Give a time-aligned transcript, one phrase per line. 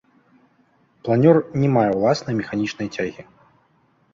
[1.07, 3.21] Планёр не мае ўласнай механічнай цягі.